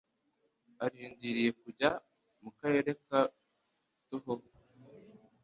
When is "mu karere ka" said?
2.43-3.19